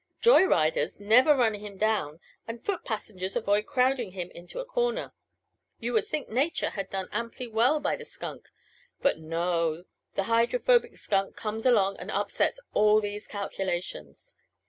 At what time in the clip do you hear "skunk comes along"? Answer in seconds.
10.97-11.97